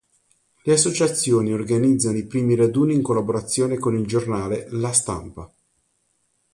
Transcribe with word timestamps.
Le 0.63 0.73
associazioni 0.73 1.53
organizzano 1.53 2.17
i 2.17 2.25
primi 2.25 2.55
raduni 2.55 2.95
in 2.95 3.03
collaborazione 3.03 3.77
con 3.77 3.95
il 3.95 4.07
giornale 4.07 4.65
"La 4.71 4.91
Stampa". 4.93 5.47